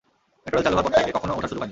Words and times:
Metro rail 0.43 0.63
চালু 0.65 0.75
হওয়ার 0.75 0.85
পর 0.87 0.93
থেকে 0.95 1.15
কখনও 1.17 1.33
ওঠার 1.37 1.49
সুযোগ 1.51 1.59
হয়নি। 1.61 1.69